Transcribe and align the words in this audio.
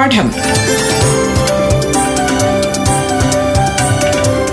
പാഠം. 0.00 0.32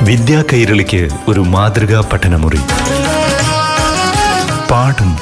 വിദ്യാ 0.06 0.44
കൈരളിക്ക് 0.54 1.10
ഒരു 1.28 1.40
മാതൃകാ 1.40 2.10
പഠനമുറി. 2.14 2.60
പാഠം. 4.72 5.16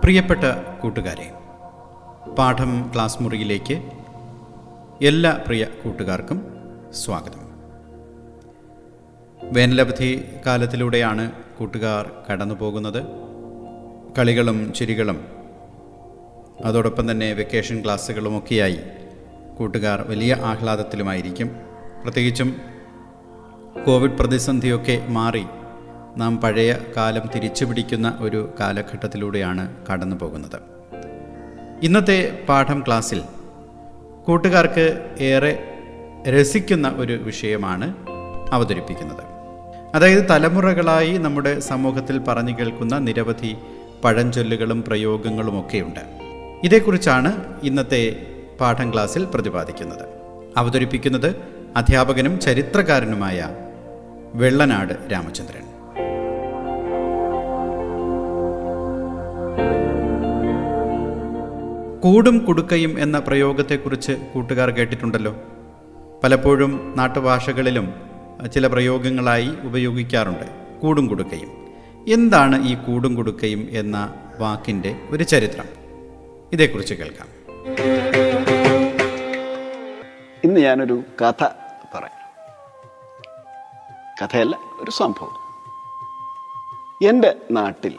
പ്രിയപ്പെട്ട 0.00 0.44
കൂട്ടുകാരെ 0.82 1.32
പാഠം 2.38 2.90
ക്ലാസ് 2.94 3.16
മുറിയിലേക്ക് 3.20 3.82
എല്ലാ 5.02 5.38
പ്രിയ 5.46 5.66
കൂട്ടുകാർക്കും 5.84 6.46
സ്വാഗതം. 7.04 7.45
വേനലവധി 9.52 10.24
കാലത്തിലൂടെയാണ് 10.46 11.32
കൂട്ടുകാർ 11.58 12.10
കടന്നു 12.30 12.54
പോകുന്നത് 12.54 13.02
കളികളും 14.18 14.72
ചിരികളും 14.72 15.26
അതോടൊപ്പം 16.64 17.10
തന്നെ 17.10 17.32
വെക്കേഷൻ 17.32 17.84
ക്ലാസ്സുകളുമൊക്കെയായി 17.84 18.78
കൂട്ടുകാർ 19.58 20.02
വലിയ 20.02 20.34
ആഹ്ലാദത്തിലുമായിരിക്കും. 20.34 21.50
പ്രത്യേകിച്ചും 22.02 22.56
കോവിഡ് 23.86 24.18
പ്രതിസന്ധിയൊക്കെ 24.18 25.06
മാറി 25.08 25.44
നാം 26.16 26.36
പഴയ 26.36 26.78
കാലം 26.96 27.22
തിരിച്ചു 27.34 27.64
പിടിക്കുന്ന 27.64 28.18
ഒരു 28.20 28.54
കാലഘട്ടത്തിലൂടെയാണ് 28.60 29.76
കടന്നു 29.92 30.16
പോകുന്നത് 30.16 30.58
ഇന്നത്തെ 31.82 32.44
പാഠം 32.48 32.84
ക്ലാസ്സിൽ 32.86 33.22
കൂട്ടുകാർക്ക് 34.26 35.14
ഏറെ 35.20 35.58
രസിക്കുന്ന 36.40 36.88
ഒരു 36.88 37.12
വിഷയമാണ് 37.12 37.94
അവതരിപ്പിക്കുന്നത്. 38.52 39.35
അതായത് 39.96 40.24
തലമുറകളായി 40.30 41.18
നമ്മുടെ 41.18 41.60
സമൂഹത്തിൽ 41.60 42.18
പറഞ്ഞു 42.18 42.58
കേൾക്കുന്ന 42.58 42.98
നിരവധി 42.98 43.56
പഴഞ്ചൊല്ലുകളും 44.04 44.82
പ്രയോഗങ്ങളും 44.82 44.82
പ്രയോഗങ്ങളുമൊക്കെയുണ്ട് 44.82 46.00
ഇതേക്കുറിച്ചാണ് 46.64 47.60
ഇന്നത്തെ 47.62 48.26
പാഠം 48.60 48.92
ക്ലാസ്സിൽ 48.92 49.24
പ്രതിപാദിക്കുന്നത്. 49.24 50.04
അവതരിപ്പിക്കുന്നത് 50.56 51.36
അധ്യാപകനും 51.76 52.40
ചരിത്രകാരനുമായ 52.40 53.48
വെള്ളനാട് 54.34 55.12
രാമചന്ദ്രൻ. 55.12 55.64
കൂടും 62.00 62.38
കുടുക്കയും 62.38 63.00
എന്ന 63.00 63.18
പ്രയോഗത്തെക്കുറിച്ച് 63.18 64.12
കൂട്ടുകാർ 64.12 64.70
കേട്ടിട്ടുണ്ടല്ലോ. 64.70 65.36
പലപ്പോഴും 66.24 66.94
നാട്ടുഭാഷകളിലും 66.96 68.05
ചില 68.54 68.66
പ്രയോഗങ്ങളായി 68.66 69.48
ഉപയോഗിക്കാറുണ്ട്. 69.64 70.78
കൂടും 70.82 71.06
കൊടുക്കയും. 71.06 71.66
എന്താണ് 72.08 72.64
ഈ 72.64 72.74
കൂടും 72.74 73.14
കൊടുക്കയും 73.14 73.68
എന്ന 73.70 74.14
വാക്കിന്റെ 74.38 75.08
ഒരു 75.10 75.24
ചരിത്രം? 75.24 75.64
ഇതേക്കുറിച്ച് 76.52 76.94
കേൾക്കാം. 76.94 77.28
ഇന്ന് 80.44 80.60
ഞാനൊരു 80.60 81.02
കഥ 81.22 81.44
പറയാം. 81.94 82.16
കഥയല്ല 84.22 84.58
ഒരു 84.80 84.90
സംഭവം. 84.90 85.46
എന്റെ 87.08 87.34
നാട്ടിൽ 87.50 87.94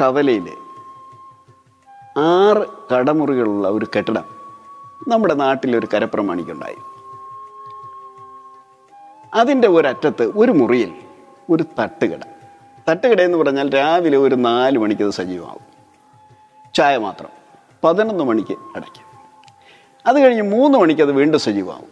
കവലയിൽ 0.00 0.48
ആറ് 2.18 2.94
കടമുറികളുള്ള 2.94 3.68
ഒരു 3.68 3.86
കെട്ടിടം 3.96 4.24
നമ്മുടെ 5.08 5.34
നാട്ടിലൊരു 5.34 5.88
കരപ്രമാണിക്കുണ്ടായി. 5.94 6.76
അതിന്റെ 9.34 9.68
ഒരറ്റത്ത് 9.68 10.22
ഒരു 10.22 10.52
മുറിയിൽ 10.52 10.94
ഒരു 11.50 11.64
തട്ടുകട. 11.78 12.20
തട്ടുകട 12.88 13.20
എന്ന് 13.20 13.38
പറഞ്ഞാൽ 13.38 13.74
രാവിലെ 13.74 14.18
ഒരു 14.18 14.34
നാല് 14.34 14.78
മണിക്ക് 14.78 15.02
അത് 15.02 15.10
സജീവമാകും 15.10 15.60
ചായ 16.74 16.96
മാത്രം. 16.96 17.28
പതിനൊന്ന് 17.84 18.24
മണിക്ക് 18.24 18.52
അടയ്ക്കും. 18.52 19.08
അത് 20.06 20.20
കഴിഞ്ഞ് 20.20 20.42
മൂന്ന് 20.42 20.78
മണിക്ക് 20.78 21.02
അത് 21.02 21.12
വീണ്ടും 21.12 21.40
സജീവമാകും 21.40 21.88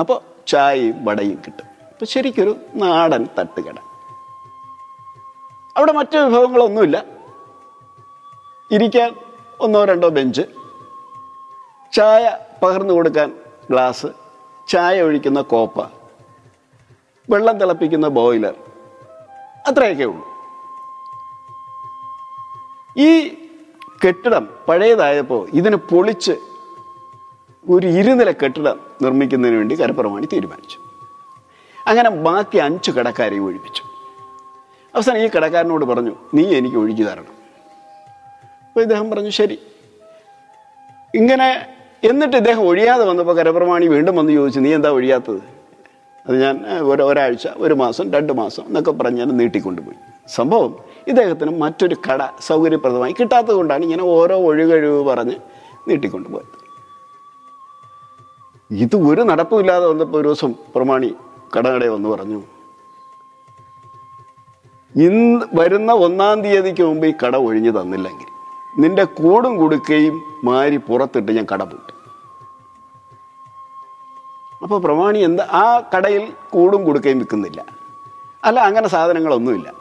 അപ്പോൾ 0.00 0.20
ചായയും 0.46 1.04
വടയും 1.04 1.42
കിട്ടും. 1.46 1.66
അപ്പോൾ 1.92 2.04
ശരിക്കൊരു 2.04 2.56
നാടൻ 2.74 3.28
തട്ടുകട. 3.38 3.74
അവിടെ 5.76 5.92
മറ്റു 5.92 6.18
വിഭവങ്ങളൊന്നുമില്ല. 6.18 7.04
ഇരിക്കാൻ 8.72 9.16
ഒന്നോ 9.60 9.84
രണ്ടോ 9.84 10.08
ബെഞ്ച്. 10.08 10.42
ചായ 11.92 12.38
പകർന്നു 12.62 12.94
കൊടുക്കാൻ 12.94 13.32
ഗ്ലാസ്. 13.70 14.06
ചായ 14.68 15.02
ഒഴിക്കുന്ന 15.02 15.40
കോപ്പ. 15.40 16.03
വെള്ളം 17.30 17.58
തിളപ്പിക്കുന്ന 17.58 18.08
ബോയിലർ. 18.08 18.54
അത്രയൊക്കെ 19.66 20.04
ഉള്ളൂ. 20.04 20.26
ഈ 22.96 23.28
കെട്ടിടം 24.06 24.48
പഴയതായപ്പോൾ 24.68 25.48
ഇതിനെ 25.54 25.76
പൊളിച്ച് 25.76 26.32
ഒരു 27.70 27.86
ഇരുനില 27.86 28.30
കെട്ടിടം 28.30 28.80
നിർമ്മിക്കുന്നതിന് 29.02 29.56
വേണ്ടി 29.56 29.74
കരപ്പുറമാണി 29.74 30.26
തീരുമാനിച്ചു. 30.26 30.78
അങ്ങനെ 31.86 32.10
ബാക്കി 32.10 32.58
അഞ്ച് 32.58 32.90
കടക്കാരെയും 32.90 33.44
ഒഴിപ്പിച്ചു. 33.44 33.82
അവസാനം 34.94 35.18
ഈ 35.18 35.28
കടക്കാരനോട് 35.28 35.84
പറഞ്ഞു 35.84 36.14
നീ 36.34 36.54
എനിക്ക് 36.54 36.76
ഒഴിച്ചു 36.76 37.02
തരണം. 37.02 37.34
അപ്പോൾ 38.68 38.80
ഇദ്ദേഹം 38.80 39.10
പറഞ്ഞു 39.10 39.30
ശരി. 39.30 39.58
ഇങ്ങനെ 41.14 41.66
എന്നിട്ട് 42.04 42.36
ഇദ്ദേഹം 42.36 42.60
ഒഴിയാതെ 42.60 43.04
വന്നപ്പോൾ 43.04 43.36
കരപ്രമാണി 43.36 43.86
വീണ്ടും 43.86 44.16
വന്ന് 44.16 44.32
ചോദിച്ചു 44.32 44.60
നീ 44.60 44.74
എന്താ 44.74 44.90
ഒഴിയാത്തത്? 44.90 45.63
അത് 46.26 46.36
ഞാൻ 46.42 46.54
ഒരു 46.90 47.02
ഒരാഴ്ച 47.02 47.46
ഒരു 47.64 47.74
മാസം 47.82 48.06
രണ്ട് 48.14 48.32
മാസം 48.40 48.64
എന്നൊക്കെ 48.68 48.92
പറഞ്ഞ് 49.00 49.20
ഞാൻ 49.22 49.30
നീട്ടിക്കൊണ്ടുപോയി. 49.40 49.98
സംഭവം 50.36 50.72
ഇദ്ദേഹത്തിന് 51.10 51.52
മറ്റൊരു 51.62 51.96
കട 52.06 52.22
സൗകര്യപ്രദമായി 52.48 53.14
കിട്ടാത്തത് 53.18 53.56
കൊണ്ടാണ് 53.56 53.82
ഇങ്ങനെ 53.82 54.04
ഓരോ 54.16 54.36
ഒഴികഴിവ് 54.48 55.00
പറഞ്ഞ് 55.10 55.36
നീട്ടിക്കൊണ്ടുപോയത്. 55.88 56.54
ഇത് 58.70 58.96
ഒരു 59.10 59.22
നടപ്പുമില്ലാതെ 59.30 59.86
വന്നപ്പോൾ 59.92 60.18
ഒരു 60.20 60.28
ദിവസം 60.28 60.52
പ്രമാണി 60.74 61.10
കടകടയെ 61.56 61.90
വന്ന് 61.94 62.08
പറഞ്ഞു 62.08 62.40
ഇന്ന് 64.94 65.46
വരുന്ന 65.58 65.92
ഒന്നാം 66.06 66.36
തീയതിക്ക് 66.42 66.82
മുമ്പ് 66.82 67.06
ഈ 67.06 67.12
കട 67.22 67.36
ഒഴിഞ്ഞു 67.46 67.72
തന്നില്ലെങ്കിൽ 67.78 68.30
നിന്റെ 68.82 69.04
കൂടും 69.18 69.52
കുടുക്കയും 69.60 70.16
മാരി 70.44 70.76
പുറത്തിട്ട് 70.88 71.32
ഞാൻ 71.38 71.46
കട 71.52 71.62
പൂട്ടും. 71.64 71.93
അപ്പോൾ 74.64 74.80
പ്രമാണി 74.80 75.18
എന്താ 75.18 75.48
ആ 75.52 75.90
കടയിൽ 75.96 76.32
കൂടും 76.50 76.84
കൊടുക്കുകയും 76.84 77.18
വിൽക്കുന്നില്ല. 77.18 77.64
അല്ല 78.44 78.60
അങ്ങനെ 78.60 78.88
സാധനങ്ങളൊന്നുമില്ല. 78.88 79.72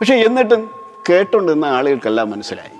പക്ഷേ 0.00 0.14
എന്നിട്ടും 0.14 0.70
കേട്ടുണ്ടെന്ന 1.10 1.64
ആളുകൾക്കെല്ലാം 1.64 2.30
മനസ്സിലായി. 2.30 2.76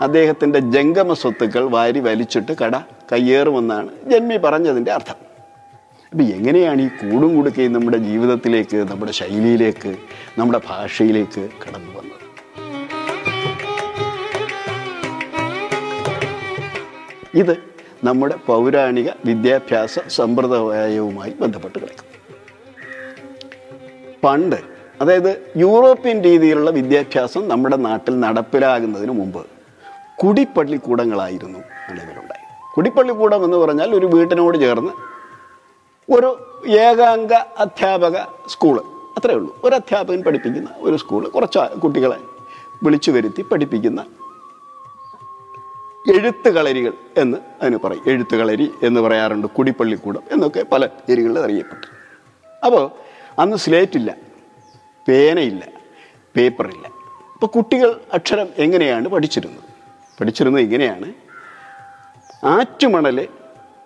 അദ്ദേഹത്തിന്റെ 0.00 0.58
ജംഗമ 0.58 1.12
സ്വത്തുക്കൾ 1.12 1.64
വാരി 1.64 2.00
വലിച്ചിട്ട് 2.00 2.52
കട 2.64 2.76
കയ്യേറുമെന്നാണ് 3.12 3.88
ജന്മി 4.04 4.36
പറഞ്ഞതിന്റെ 4.36 4.92
അർത്ഥം. 4.92 5.14
അപ്പം 6.12 6.24
എങ്ങനെയാണ് 6.24 6.82
ഈ 6.82 6.88
കൂടും 6.88 7.36
കൊടുക്കുകയും 7.36 7.72
നമ്മുടെ 7.72 7.96
ജീവിതത്തിലേക്ക് 7.96 8.76
നമ്മുടെ 8.76 9.12
ശൈലിയിലേക്ക് 9.12 9.96
നമ്മുടെ 10.38 10.60
ഭാഷയിലേക്ക് 10.68 11.48
കടന്നു 11.62 11.92
വന്നത്? 11.98 12.18
ഇത് 17.34 17.71
നമ്മുടെ 18.04 18.34
പൗരാണിക 18.46 19.08
വിദ്യാഭ്യാസ 19.24 19.98
സമ്പ്രദായവുമായി 20.08 21.34
ബന്ധപ്പെട്ട് 21.40 21.78
കിടക്കും 21.78 22.12
പണ്ട് 24.24 24.56
അതായത് 25.00 25.52
യൂറോപ്യൻ 25.56 26.22
രീതിയിലുള്ള 26.22 26.70
വിദ്യാഭ്യാസം 26.70 27.48
നമ്മുടെ 27.48 27.76
നാട്ടിൽ 27.76 28.20
നടപ്പിലാകുന്നതിന് 28.20 29.10
മുമ്പ് 29.10 29.46
കുടിപ്പള്ളിക്കൂടങ്ങളായിരുന്നു 30.22 31.58
നിലവിലുണ്ടായത്. 31.58 32.74
കുടിപ്പള്ളിക്കൂടം 32.76 33.44
എന്ന് 33.44 33.56
പറഞ്ഞാൽ 33.56 33.94
ഒരു 33.94 34.06
വീട്ടിനോട് 34.06 34.58
ചേർന്ന് 34.58 34.92
ഒരു 36.12 36.60
ഏകാംഗ 36.68 37.32
അധ്യാപക 37.32 38.18
സ്കൂൾ. 38.48 38.82
അത്രയേ 39.16 39.36
ഉള്ളൂ. 39.36 39.60
ഒരു 39.64 39.74
അധ്യാപകൻ 39.74 40.22
പഠിപ്പിക്കുന്ന 40.22 40.68
ഒരു 40.78 40.96
സ്കൂൾ. 40.96 41.28
കുറച്ച് 41.28 41.80
കുട്ടികളെ 41.80 42.16
വിളിച്ചു 42.82 43.10
വരുത്തി 43.10 43.42
പഠിപ്പിക്കുന്ന 43.42 44.04
എഴുത്ത് 46.10 46.48
കളരികൾ 46.48 46.92
എന്ന് 47.16 47.38
അതിന് 47.62 47.78
പറയും. 47.84 48.02
എഴുത്തുകളരി 48.06 48.70
എന്ന് 48.82 49.00
പറയാറുണ്ട് 49.00 49.46
കുടിപ്പള്ളിക്കൂടം 49.46 50.22
എന്നൊക്കെ 50.32 50.64
പല 50.72 50.86
പേരുകളിൽ 50.86 51.38
അറിയപ്പെട്ടു 51.38 51.86
അപ്പോൾ 52.64 52.90
അന്ന് 53.40 53.56
സ്ലേറ്റില്ല 53.56 54.14
പേനയില്ല 55.08 55.68
പേപ്പറില്ല 56.36 56.86
അപ്പോൾ 57.34 57.46
കുട്ടികൾ 57.46 58.00
അക്ഷരം 58.12 58.48
എങ്ങനെയാണ് 58.58 59.08
പഠിച്ചിരുന്നത്? 59.08 59.62
പഠിച്ചിരുന്നത് 60.20 60.62
ഇങ്ങനെയാണ്. 60.62 61.12
ആറ്റുമണൽ 62.46 63.28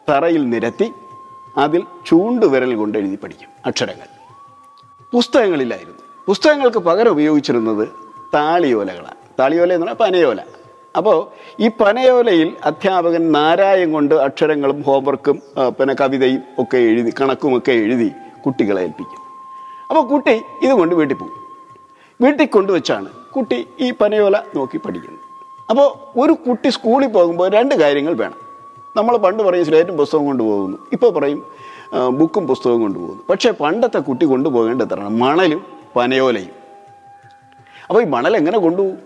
തറയിൽ 0.08 0.50
നിരത്തി 0.50 0.92
അതിൽ 1.56 1.82
ചൂണ്ടുവിരൽ 2.06 2.74
കൊണ്ട് 2.74 2.98
എഴുതി 2.98 3.18
പഠിക്കും 3.22 3.48
അക്ഷരങ്ങൾ. 3.66 4.06
പുസ്തകങ്ങളിലായിരുന്നു. 5.12 6.02
പുസ്തകങ്ങൾക്ക് 6.26 6.78
പകരം 6.78 7.10
ഉപയോഗിച്ചിരുന്നത് 7.10 7.88
താളിയോലകളാണ്. 8.34 9.14
താളിയോല 9.38 9.72
എന്ന് 9.72 9.86
പറഞ്ഞാൽ 9.86 10.06
പനയോല. 10.06 10.40
അപ്പോൾ 10.98 11.18
ഈ 11.64 11.68
പനയോലയിൽ 11.80 12.48
അധ്യാപകൻ 12.68 13.22
നാരായം 13.36 13.90
കൊണ്ട് 13.96 14.14
അക്ഷരങ്ങളും 14.26 14.78
ഹോംവർക്കും 14.86 15.36
പിന്നെ 15.78 15.94
കവിതയും 16.00 16.42
ഒക്കെ 16.62 16.78
എഴുതി 16.90 17.12
കണക്കുമൊക്കെ 17.20 17.74
എഴുതി 17.84 18.08
കുട്ടികളെ 18.44 18.80
ഏൽപ്പിക്കും. 18.86 19.20
അപ്പോൾ 19.90 20.02
കുട്ടി 20.12 20.34
ഇതുകൊണ്ട് 20.64 20.94
വീട്ടിൽ 21.00 21.16
പോകും. 21.22 21.38
വീട്ടിൽ 22.22 22.46
കൊണ്ടുവച്ചാണ് 22.56 23.08
കുട്ടി 23.36 23.58
ഈ 23.84 23.88
പനയോല 24.00 24.36
നോക്കി 24.56 24.78
പഠിക്കുന്നത്. 24.84 25.22
അപ്പോൾ 25.70 25.88
ഒരു 26.20 26.34
കുട്ടി 26.46 26.68
സ്കൂളിൽ 26.76 27.10
പോകുമ്പോൾ 27.16 27.48
രണ്ട് 27.56 27.74
കാര്യങ്ങൾ 27.82 28.14
വേണം. 28.22 28.40
നമ്മൾ 28.98 29.14
പണ്ട് 29.24 29.42
പറയും 29.46 29.64
സ്ലേറ്റും 29.68 29.96
പുസ്തകം 30.00 30.26
കൊണ്ടുപോകുന്നു. 30.30 30.78
ഇപ്പോൾ 30.96 31.10
പറയും 31.16 31.40
ബുക്കും 32.18 32.44
പുസ്തകവും 32.50 32.80
കൊണ്ടുപോകുന്നു. 32.84 33.22
പക്ഷേ 33.30 33.50
പണ്ടത്തെ 33.60 34.00
കുട്ടി 34.08 34.24
കൊണ്ടുപോകേണ്ടത് 34.32 34.86
എത്രയാണ് 34.86 35.18
മണലും 35.24 35.60
പനയോലയും 35.96 36.54
അപ്പോൾ 37.88 38.00
ഈ 38.04 38.06
മണൽ 38.14 38.32
എങ്ങനെ 38.40 38.58
കൊണ്ടുപോകും? 38.64 38.96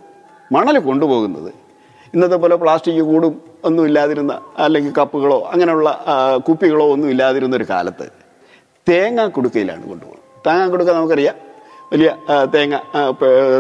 മണൽ 0.56 0.76
കൊണ്ടുപോകുന്നത് 0.86 1.50
ഇന്നത്തെ 2.14 2.36
പോലെ 2.36 2.56
പ്ലാസ്റ്റിക് 2.56 3.02
കൂടും 3.02 3.42
ഒന്നും 3.64 3.84
ഇല്ലാതിരുന്ന 3.84 4.40
അല്ലെങ്കിൽ 4.58 4.92
കപ്പുകളോ 4.98 5.50
അങ്ങനെയുള്ള 5.52 6.04
കുപ്പികളോ 6.48 6.92
ഒന്നും 6.92 7.10
ഇല്ലാതിരുന്ന 7.10 7.56
ഒരു 7.56 7.64
കാലത്ത് 7.64 8.08
തേങ്ങ 8.88 9.26
കുടുക്കയിലാണ് 9.26 9.88
കൊണ്ടുപോകുന്നത്. 9.88 10.46
തേങ്ങ 10.46 10.70
കുടുക്ക 10.70 10.90
നമുക്കറിയാം. 10.90 11.34
വലിയ 11.92 12.16
തേങ്ങ 12.54 12.78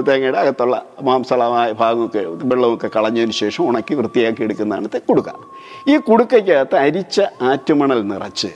തേങ്ങയുടെ 0.08 0.38
അകത്തുള്ള 0.38 0.86
മാംസളമായ 1.02 1.72
ഭാഗമൊക്കെ 1.72 2.18
വെള്ളമൊക്കെ 2.26 2.90
കളഞ്ഞതിന് 2.96 3.32
ശേഷം 3.32 3.68
ഉണക്കി 3.68 3.94
വൃത്തിയാക്കി 3.94 4.42
എടുക്കുന്നതാണ് 4.42 4.88
കുടുക്ക. 4.88 5.28
ഈ 5.88 5.96
കുടുക്കയ്ക്കകത്ത് 5.96 6.76
അരിച്ച 6.76 7.20
ആറ്റുമണൽ 7.42 8.02
നിറച്ച് 8.08 8.48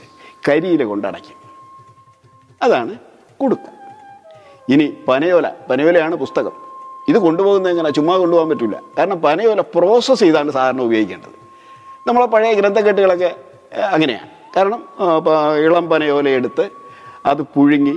കരിയില 0.47 0.83
കൊണ്ടടയ്ക്കും. 0.83 1.37
അതാണ് 2.63 2.95
കുടുക്ക. 3.41 3.65
ഇനി 4.69 4.93
പനയോല. 5.07 5.49
പനയോലയാണ് 5.69 6.15
പുസ്തകം. 6.15 6.64
ഇത് 7.09 7.17
കൊണ്ടുപോകുന്നത് 7.25 7.71
എങ്ങനെ? 7.73 7.89
ചുമ്മാ 7.97 8.13
കൊണ്ടുപോകാൻ 8.21 8.49
പറ്റില്ല 8.51 8.77
കാരണം 8.97 9.17
പനയോല 9.25 9.61
പ്രോസസ്സ് 9.75 10.23
ചെയ്താണ് 10.25 10.51
സാധാരണ 10.51 10.81
ഉപയോഗിക്കേണ്ടത്. 10.81 11.35
നമ്മളെ 12.07 12.27
പഴയ 12.33 12.53
ഗ്രന്ഥക്കെട്ടുകളൊക്കെ 12.59 13.29
അങ്ങനെയാണ് 13.95 14.29
കാരണം 14.55 14.81
ഇളം 15.65 15.85
പനയോല 15.89 16.27
എടുത്ത് 16.39 16.65
അത് 17.31 17.41
പുഴുങ്ങി 17.53 17.93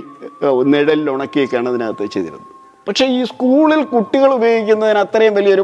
നിഴലിൽ 0.73 1.09
ഉണക്കിയൊക്കെയാണ് 1.15 1.69
അതിനകത്ത് 1.69 2.05
ചെയ്തിരുന്നത്. 2.15 2.47
പക്ഷേ 2.87 3.05
ഈ 3.15 3.19
സ്കൂളിൽ 3.31 3.81
കുട്ടികൾ 3.93 4.29
ഉപയോഗിക്കുന്നതിന് 4.37 4.99
അത്രയും 5.05 5.33
വലിയൊരു 5.37 5.63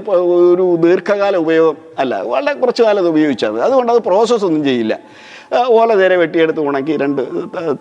ഒരു 0.53 0.65
ദീർഘകാല 0.83 1.35
ഉപയോഗം 1.43 1.77
അല്ല. 2.01 2.15
വളരെ 2.31 2.53
കുറച്ച് 2.61 2.83
കാലം 2.83 3.01
അത് 3.03 3.09
ഉപയോഗിച്ചാൽ 3.13 3.51
മതി. 3.53 3.63
അതുകൊണ്ട് 3.67 3.91
അത് 3.93 4.01
പ്രോസസ്സൊന്നും 4.09 4.63
ചെയ്യില്ല. 4.69 4.93
ഓല 5.77 5.89
നേരെ 6.01 6.15
വെട്ടിയെടുത്ത് 6.23 6.61
ഉണക്കി 6.69 6.93
രണ്ട് 7.03 7.21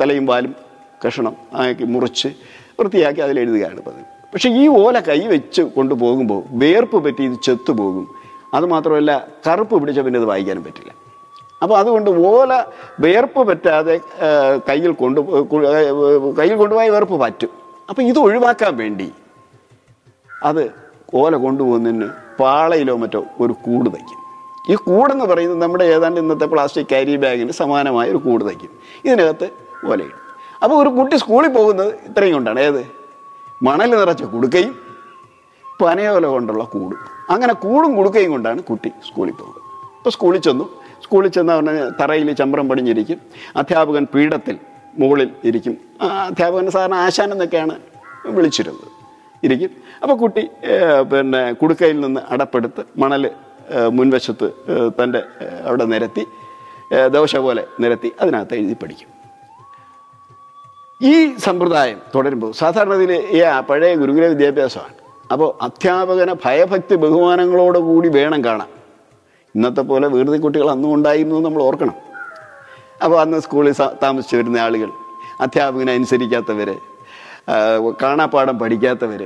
തലയും 0.00 0.26
പാലും 0.30 0.54
കഷണം 1.04 1.36
ആക്കി 1.62 1.84
മുറിച്ച് 1.94 2.28
വൃത്തിയാക്കി 2.80 3.20
അതിലെഴുതുകയാണ് 3.26 3.80
പതിവ്. 3.86 4.06
പക്ഷേ 4.34 4.48
ഈ 4.60 4.62
ഓല 4.82 4.96
കൈ 5.08 5.18
വെച്ച് 5.32 5.62
കൊണ്ടുപോകുമ്പോൾ 5.74 6.42
വേർപ്പ് 6.62 6.98
പറ്റി 7.04 7.22
ഇത് 7.30 7.36
ചെത്തുപോകും 7.46 8.06
അതുമാത്രമല്ല 8.56 9.12
കറുപ്പ് 9.46 9.74
പിടിച്ച 9.80 10.00
പിന്നെ 10.06 10.18
ഇത് 10.20 10.26
വായിക്കാനും 10.30 10.62
പറ്റില്ല. 10.64 10.92
അപ്പോൾ 11.62 11.76
അതുകൊണ്ട് 11.80 12.10
ഓല 12.30 12.52
വേർപ്പ് 13.04 13.42
പറ്റാതെ 13.50 13.94
കയ്യിൽ 14.68 14.92
കൊണ്ടു 15.02 15.20
കയ്യിൽ 16.38 16.56
കൊണ്ടുപോയ 16.62 16.86
വേർപ്പ് 16.94 17.16
പറ്റും. 17.24 17.52
അപ്പോൾ 17.90 18.02
ഇത് 18.10 18.18
ഒഴിവാക്കാൻ 18.24 18.72
വേണ്ടി 18.82 19.08
അത് 20.50 20.62
ഓല 21.20 21.34
കൊണ്ടുപോകുന്നതിന് 21.44 22.08
പാളയിലോ 22.40 22.96
മറ്റോ 23.04 23.22
ഒരു 23.44 23.54
കൂട് 23.64 23.88
തയ്ക്കും. 23.94 24.20
ഈ 24.70 24.74
കൂടെന്ന് 24.88 25.24
പറയുന്നത് 25.32 25.62
നമ്മുടെ 25.62 25.84
ഏതാണ്ട് 25.94 26.20
ഇന്നത്തെ 26.24 26.46
പ്ലാസ്റ്റിക് 26.52 26.90
ക്യാരി 26.92 27.16
ബാഗിന് 27.24 27.54
സമാനമായ 27.60 28.06
ഒരു 28.14 28.20
കൂട് 28.26 28.44
തയ്ക്കും. 28.48 28.72
ഇതിനകത്ത് 29.06 29.48
ഓലയിടും. 29.92 30.20
അപ്പോൾ 30.62 30.76
ഒരു 30.82 30.92
കുട്ടി 30.98 31.16
സ്കൂളിൽ 31.24 31.52
പോകുന്നത് 31.58 31.90
ഇത്രയും 32.10 32.34
കൊണ്ടാണ്. 32.38 32.60
ഏത്? 32.68 32.82
മണൽ 33.66 33.90
നിറച്ച 33.98 34.22
കുടുക്കയും 34.22 34.74
പനയോല 35.82 36.26
കൊണ്ടുള്ള 36.26 36.64
കൂടും. 36.64 36.98
അങ്ങനെ 37.30 37.52
കൂടും 37.52 37.96
കുടുക്കയും 37.96 38.30
കൊണ്ടാണ് 38.30 38.62
കുട്ടി 38.62 38.90
സ്കൂളിൽ 39.08 39.32
പോകുന്നത്. 39.32 39.62
ഇപ്പോൾ 39.98 40.10
സ്കൂളിൽ 40.10 40.40
ചെന്നു. 40.40 40.66
സ്കൂളിൽ 41.04 41.28
ചെന്ന 41.28 41.56
പറഞ്ഞാൽ 41.56 41.88
തറയിൽ 42.00 42.32
ചമ്പ്രം 42.32 42.68
പടിഞ്ഞിരിക്കും. 42.68 43.18
അധ്യാപകൻ 43.56 44.06
പീഠത്തിൽ 44.14 44.58
മുകളിൽ 44.98 45.30
ഇരിക്കും. 45.44 45.76
അധ്യാപകൻ 46.02 46.70
സാധാരണ 46.70 46.94
ആശാൻ 46.94 47.32
എന്നൊക്കെയാണ് 47.32 47.74
വിളിച്ചിരുന്നത്. 48.26 48.88
ഇരിക്കും. 49.44 49.70
അപ്പോൾ 50.02 50.16
കുട്ടി 50.18 50.48
പിന്നെ 51.12 51.52
കുടുക്കയിൽ 51.52 52.00
നിന്ന് 52.00 52.20
അടപ്പെടുത്ത് 52.28 52.84
മണൽ 52.96 53.30
മുൻവശത്ത് 53.92 54.48
തന്റെ 54.98 55.22
അവിടെ 55.66 55.84
നിരത്തി 55.84 56.24
ദോശ 57.12 57.36
പോലെ 57.36 57.64
നിരത്തി 57.80 58.12
അതിനകത്ത് 58.20 58.54
എഴുതി 58.54 58.76
പഠിക്കും. 58.82 59.10
ഈ 61.04 61.14
സമ്പ്രദായം 61.44 61.98
തുടരുമ്പോൾ 62.14 62.52
ഇതിൽ 62.94 63.12
ഈ 63.12 63.40
പഴയ 63.70 63.94
ഗുരുകുല 63.94 64.26
വിദ്യാഭ്യാസമാണ്. 64.26 64.94
അപ്പോൾ 65.32 65.64
അധ്യാപകനെ 65.64 66.34
ഭയഭക്തി 66.44 66.94
ബഹുമാനങ്ങളോട് 66.94 67.78
കൂടി 67.78 68.08
വേണം 68.08 68.44
കാണാൻ. 68.44 68.70
ഇന്നത്തെ 69.54 69.80
പോലെ 69.80 70.08
വീർതി 70.08 70.38
കുട്ടികൾ 70.38 70.70
അന്നും 70.70 70.94
ഉണ്ടായിരുന്നു 70.94 71.40
നമ്മൾ 71.40 71.62
ഓർക്കണം. 71.62 71.96
അപ്പോൾ 73.04 73.20
അന്ന് 73.20 73.38
സ്കൂളിൽ 73.38 73.74
താമസിച്ചു 74.02 74.36
വരുന്ന 74.36 74.58
ആളുകൾ 74.58 74.90
അധ്യാപകനെ 75.40 75.92
അനുസരിക്കാത്തവർ 75.92 76.68
കാണാപ്പാടം 78.02 78.58
പഠിക്കാത്തവർ 78.58 79.22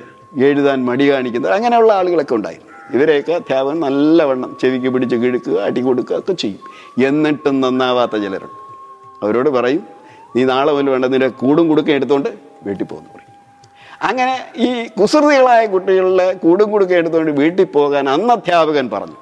എഴുതാൻ 0.46 0.78
മടി 0.86 1.04
കാണിക്കുന്നവർ 1.10 1.54
അങ്ങനെയുള്ള 1.54 1.92
ആളുകളൊക്കെ 1.92 2.34
ഉണ്ടായിരുന്നു 2.34 2.72
ഇവരെയൊക്കെ 2.96 3.32
അധ്യാപകൻ 3.32 3.80
നല്ലവണ്ണം 3.80 4.56
ചെവിക്ക് 4.60 4.88
പിടിച്ച് 4.88 5.16
കിഴുക്കുക 5.16 5.56
അടി 5.60 5.80
കൊടുക്കുക 5.80 6.16
ഒക്കെ 6.16 6.32
ചെയ്യും. 6.32 6.64
എന്നിട്ടും 7.08 7.60
നന്നാവാത്ത 7.60 8.16
ചിലരുണ്ട്. 8.24 8.58
അവരോട് 9.22 9.50
പറയും 9.50 9.97
നീ 10.36 10.44
നാളെ 10.44 10.72
മുതൽ 10.72 10.90
വേണ്ട 10.90 11.04
നിന്റെ 11.04 11.28
കൂടും 11.28 11.68
കുടുക്കം 11.68 11.92
എടുത്തുകൊണ്ട് 11.92 12.28
വീട്ടിൽ 12.66 12.84
പോകുന്നു 12.84 13.10
പറയും. 13.14 13.28
അങ്ങനെ 14.02 14.34
ഈ 14.56 14.88
കുസൃതികളായ 15.00 15.66
കുട്ടികളുടെ 15.66 16.32
കൂടും 16.32 16.70
കുടുക്കം 16.70 16.96
എടുത്തുകൊണ്ട് 16.96 17.30
വീട്ടിൽ 17.40 17.64
പോകാൻ 17.64 18.08
അന്ന് 18.08 18.32
അധ്യാപകൻ 18.34 18.90
പറഞ്ഞു. 18.90 19.16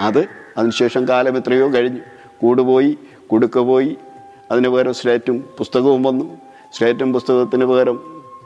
അത് 0.00 0.18
അതിനുശേഷം 0.58 1.08
കാലം 1.08 1.36
എത്രയോ 1.36 1.74
കഴിഞ്ഞു. 1.74 2.00
കൂടുപോയി 2.42 2.98
കുടുക്ക 3.32 3.58
പോയി 3.58 3.96
അതിന് 4.50 4.68
പകരം 4.68 4.94
സ്ലേറ്റും 4.94 5.44
പുസ്തകവും 5.58 6.02
വന്നു. 6.02 6.36
സ്ലേറ്റും 6.76 7.12
പുസ്തകത്തിന് 7.12 7.64
പകരം 7.64 7.96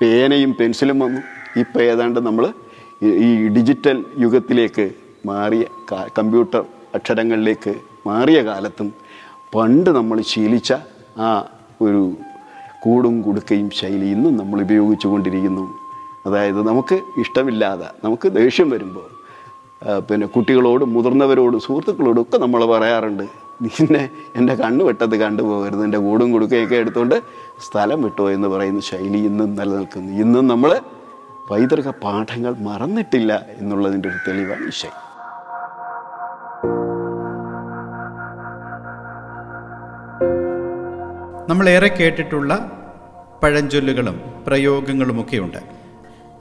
പേനയും 0.03 0.57
പെൻസിലും 0.61 0.99
വന്നു. 0.99 1.21
ഇപ്പോൾ 1.61 1.83
ഏതാണ്ട് 1.83 2.21
നമ്മൾ 2.21 2.53
ഈ 3.03 3.49
ഡിജിറ്റൽ 3.49 4.05
യുഗത്തിലേക്ക് 4.19 4.91
മാറിയ 5.27 5.65
കമ്പ്യൂട്ടർ 6.19 6.65
അക്ഷരങ്ങളിലേക്ക് 6.95 7.75
മാറിയ 8.07 8.43
കാലത്തും 8.43 8.93
പണ്ട് 9.55 9.91
നമ്മൾ 9.91 10.21
ശീലിച്ച 10.21 10.73
ആ 11.19 11.47
ഒരു 11.87 12.03
കൂടും 12.85 13.15
കുടുക്കയും 13.27 13.69
ശൈലി 13.81 14.09
ഇന്നും 14.17 14.35
നമ്മൾ 14.41 14.59
ഉപയോഗിച്ചു 14.67 15.07
കൊണ്ടിരിക്കുന്നു. 15.13 15.65
അതായത് 16.27 16.61
നമുക്ക് 16.69 16.97
ഇഷ്ടമില്ലാതെ 17.23 17.89
നമുക്ക് 18.05 18.29
ദേഷ്യം 18.39 18.69
വരുമ്പോൾ 18.75 19.07
പിന്നെ 20.09 20.27
കുട്ടികളോടും 20.35 20.89
മുതിർന്നവരോടും 20.97 21.61
സുഹൃത്തുക്കളോടും 21.67 22.21
ഒക്കെ 22.25 22.37
നമ്മൾ 22.45 22.61
പറയാറുണ്ട് 22.73 23.25
നിന്നെ 23.65 24.03
എന്റെ 24.39 24.55
കണ്ണ് 24.61 24.83
വെട്ടത്ത് 24.89 25.17
കണ്ടുപോകരുത് 25.23 25.83
എന്റെ 25.87 26.01
കൂടും 26.07 26.29
കുടുക്കയൊക്കെ 26.35 26.77
എടുത്തുകൊണ്ട് 26.83 27.17
സ്ഥലം 27.67 27.99
വിട്ടോ 28.07 28.27
എന്ന് 28.37 28.49
പറയുന്ന 28.55 28.81
ശൈലി 28.91 29.21
ഇന്നും 29.31 29.51
നിലനിൽക്കുന്നു. 29.61 30.11
ഇന്നും 30.25 30.45
നമ്മൾ 30.53 30.71
പൈതൃക 31.51 31.89
പാഠങ്ങൾ 32.05 32.55
മറന്നിട്ടില്ല 32.69 33.33
എന്നുള്ളതിന്റെ 33.61 34.09
ഒരു 34.13 34.19
തെളിവാണ് 34.27 34.67
ഈ 34.73 34.75
ശൈലി. 34.81 35.01
നമ്മളേറെ 41.59 41.89
കേട്ടിട്ടുള്ള 41.89 42.73
പഴഞ്ചൊല്ലുകളും 43.43 44.45
പ്രയോഗങ്ങളുമൊക്കെയുണ്ട്. 44.47 45.59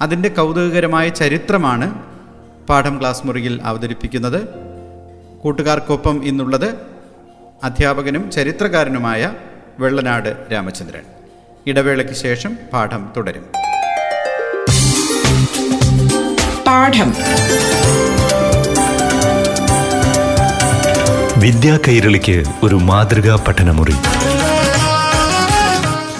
അതിന്റെ 0.01 0.29
കൗതുകകരമായ 0.29 1.09
ചരിത്രമാണ് 1.09 2.01
പാഠം 2.69 2.99
ക്ലാസ് 2.99 3.27
മുറിയിൽ 3.27 3.61
അവതരിപ്പിക്കുന്നത്. 3.63 4.47
കൂട്ടുകാർക്കൊപ്പം 5.43 6.25
ഇന്നുള്ളത് 6.25 6.75
അധ്യാപകനും 7.63 8.31
ചരിത്രകാരനുമായ 8.31 9.33
വെള്ളനാട് 9.79 10.35
രാമചന്ദ്രൻ. 10.51 11.01
ഇടവേളയ്ക്ക് 11.67 12.13
ശേഷം 12.13 12.57
പാഠം 12.73 13.09
തുടരും. 13.17 13.45
പാഠം. 16.67 17.13
വിദ്യാ 21.37 21.79
കൈരളിക്ക് 21.87 22.43
ഒരു 22.63 22.75
മാതൃകാ 22.75 23.45
പഠനമുറി. 23.47 23.93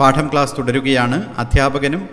പാഠം 0.00 0.28
ക്ലാസ് 0.32 0.56
തുടരുകയാണ്. 0.58 1.34
അധ്യാപകനും 1.38 2.08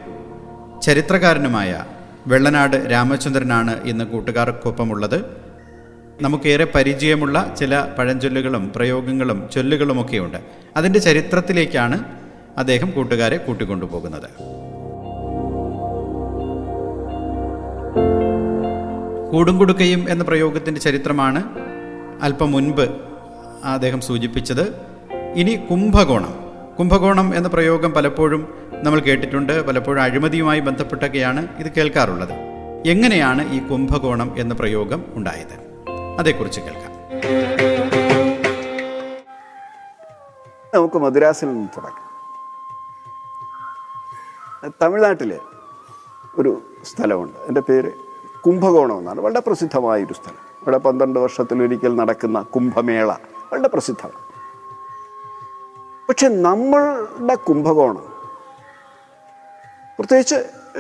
ചരിത്രകാരനുമായ 0.82 1.86
വെള്ളനാട് 2.28 2.92
രാമചന്ദ്രനാണ് 2.92 3.84
ഇന്ന് 3.84 4.06
കൂട്ടുകാർക്കൊപ്പമുള്ളത്. 4.06 5.26
നമുക്കേറെ 6.22 6.68
പരിചയമുള്ള 6.76 7.56
ചില 7.58 7.86
പഴഞ്ചൊല്ലുകളും 7.98 8.72
പ്രയോഗങ്ങളും 8.76 9.50
ചൊല്ലുകളുമൊക്കെയുണ്ട്. 9.54 10.38
അതിന്റെ 10.78 11.00
ചരിത്രത്തിലേക്കാണ് 11.00 12.04
അദ്ദേഹം 12.58 12.92
കൂട്ടുകാരെ 12.92 13.38
കൂട്ടിക്കൊണ്ടുപോകുന്നത്. 13.38 14.30
കൂടും 19.32 19.58
കൊടുക്കയും 19.58 20.06
എന്ന 20.10 20.24
പ്രയോഗത്തിന്റെ 20.24 20.82
ചരിത്രമാണ് 20.82 21.44
അല്പം 22.22 22.52
മുൻപ് 22.52 22.96
അദ്ദേഹം 23.64 24.02
സൂചിപ്പിച്ചത്. 24.02 24.76
ഇനി 25.36 25.60
കുംഭകോണം. 25.72 26.45
കുംഭകോണം 26.80 27.36
എന്ന 27.36 27.48
പ്രയോഗം 27.48 27.92
പലപ്പോഴും 27.92 28.70
നമ്മൾ 28.84 29.00
കേട്ടിട്ടുണ്ട് 29.00 29.68
പലപ്പോഴും 29.68 30.02
അഴിമതിയുമായി 30.02 30.60
ബന്ധപ്പെട്ടൊക്കെയാണ് 30.60 31.58
ഇത് 31.58 31.72
കേൾക്കാറുള്ളത്. 31.72 32.34
എങ്ങനെയാണ് 32.86 33.54
ഈ 33.54 33.68
കുംഭകോണം 33.68 34.36
എന്ന 34.38 34.54
പ്രയോഗം 34.54 35.04
ഉണ്ടായത്? 35.14 35.84
അതേക്കുറിച്ച് 36.20 36.62
കേൾക്കാം. 36.62 36.92
നമുക്ക് 40.76 40.98
മദ്രാസിൽ 40.98 41.46
നിന്ന് 41.46 41.68
തുടങ്ങാം. 41.78 42.06
തമിഴ്നാട്ടിലെ 44.82 45.40
ഒരു 46.38 46.62
സ്ഥലമുണ്ട്. 46.84 47.40
എന്റെ 47.40 47.62
പേര് 47.62 47.92
കുംഭകോണം 48.46 49.00
എന്നാണ്. 49.00 49.22
വളരെ 49.22 49.40
പ്രസിദ്ധമായൊരു 49.40 50.14
സ്ഥലം. 50.14 50.56
ഇവിടെ 50.62 50.78
പന്ത്രണ്ട് 50.78 51.20
വർഷത്തിലൊരിക്കൽ 51.20 51.96
നടക്കുന്ന 51.96 52.42
കുംഭമേള 52.42 53.12
വളരെ 53.54 53.68
പ്രസിദ്ധമാണ്. 53.68 54.25
പക്ഷെ 56.10 56.28
നമ്മളുടെ 56.28 57.36
കുംഭകോണം 57.36 58.06
പ്രത്യേകിച്ച് 59.98 60.38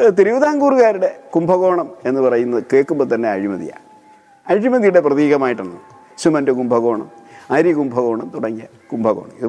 തിരുവിതാംകൂറുകാരുടെ 0.10 1.10
കുംഭകോണം 1.36 1.88
എന്ന് 2.06 2.22
പറയുന്നത് 2.22 2.64
കേൾക്കുമ്പോൾ 2.74 3.16
തന്നെ 3.16 3.30
അഴിമതിയാണ്. 3.30 3.84
അഴിമതിയുടെ 4.48 5.02
പ്രതീകമായിട്ടാണ് 5.02 5.78
സിമന്റ് 6.18 6.52
കുംഭകോണം 6.52 7.08
അരി 7.52 7.72
കുംഭകോണം 7.74 8.32
തുടങ്ങിയ 8.36 8.66
കുംഭകോണം. 8.92 9.32
ഇത് 9.40 9.48